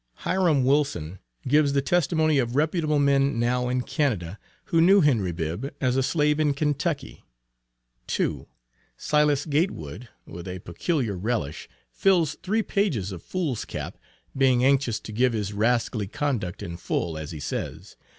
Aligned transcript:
Hiram 0.25 0.63
Wilson 0.63 1.19
gives 1.47 1.73
the 1.73 1.81
testimony 1.83 2.39
of 2.39 2.55
reputable 2.55 2.97
men 2.97 3.39
now 3.39 3.69
in 3.69 3.81
Canada, 3.81 4.39
who 4.65 4.81
knew 4.81 5.01
Henry 5.01 5.31
Bibb 5.31 5.75
as 5.79 5.95
a 5.95 6.01
slave 6.01 6.39
in 6.39 6.55
Kentucky. 6.55 7.23
2. 8.07 8.47
Silas 8.97 9.45
Gatewood, 9.45 10.09
with 10.25 10.47
a 10.47 10.57
peculiar 10.57 11.15
relish, 11.15 11.69
fills 11.91 12.33
three 12.41 12.63
pages 12.63 13.11
of 13.11 13.21
foolscap, 13.21 13.99
"being 14.35 14.65
anxious 14.65 14.99
to 14.99 15.11
give 15.11 15.33
his 15.33 15.53
rascally 15.53 16.07
conduct 16.07 16.63
in 16.63 16.77
full," 16.77 17.15
as 17.15 17.29
he 17.29 17.39
says. 17.39 17.95